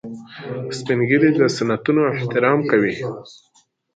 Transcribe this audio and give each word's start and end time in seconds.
سپین 0.77 0.99
ږیری 1.09 1.29
د 1.35 1.39
سنتونو 1.57 2.01
احترام 2.15 2.59
کوي 2.69 2.95